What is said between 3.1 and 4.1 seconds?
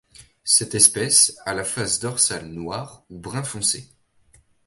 ou brun foncé.